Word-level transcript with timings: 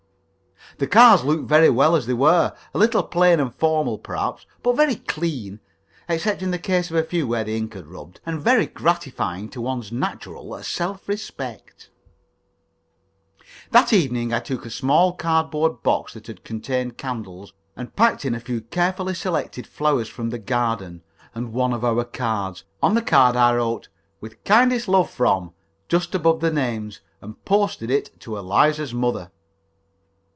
The 0.77 0.87
cards 0.87 1.23
looked 1.25 1.43
very 1.49 1.69
well 1.69 1.95
as 1.97 2.05
they 2.07 2.13
were, 2.13 2.55
a 2.73 2.77
little 2.77 3.03
plain 3.03 3.39
and 3.41 3.53
formal, 3.53 3.99
perhaps, 3.99 4.45
but 4.63 4.77
very 4.77 4.95
clean 4.95 5.59
(except 6.09 6.41
in 6.41 6.49
the 6.51 6.57
case 6.57 6.89
of 6.89 6.95
a 6.95 7.03
few 7.03 7.27
where 7.27 7.43
the 7.43 7.55
ink 7.57 7.73
had 7.73 7.85
rubbed), 7.87 8.19
and 8.25 8.41
very 8.41 8.65
gratifying 8.67 9.49
to 9.49 9.59
one's 9.61 9.91
natural 9.91 10.49
self 10.63 11.07
respect. 11.09 11.89
[Illustration: 13.39 13.43
"He 13.43 13.43
seemed 13.43 13.43
to 13.43 13.43
think 13.43 13.43
it 13.43 13.43
was 13.43 13.53
not 13.61 13.85
essential."] 13.85 13.85
That 13.85 13.93
evening 14.31 14.33
I 14.33 14.39
took 14.39 14.65
a 14.65 14.75
small 14.75 15.13
cardboard 15.13 15.83
box 15.83 16.13
that 16.13 16.27
had 16.27 16.43
contained 16.45 16.97
candles, 16.97 17.53
and 17.75 17.95
packed 17.95 18.23
in 18.25 18.33
it 18.33 18.37
a 18.37 18.45
few 18.45 18.61
carefully 18.61 19.13
selected 19.13 19.67
flowers 19.67 20.07
from 20.07 20.29
the 20.31 20.39
garden, 20.39 21.03
and 21.35 21.51
one 21.53 21.73
of 21.73 21.83
our 21.85 22.05
cards. 22.05 22.63
On 22.81 22.95
the 22.95 23.01
card 23.03 23.35
I 23.35 23.53
wrote 23.55 23.89
"With 24.21 24.41
kindest 24.45 24.87
love 24.87 25.09
from" 25.11 25.51
just 25.89 26.15
above 26.15 26.39
the 26.39 26.49
names, 26.51 27.01
and 27.19 27.43
posted 27.45 27.91
it 27.91 28.17
to 28.21 28.37
Eliza's 28.37 28.93
mother. 28.93 29.29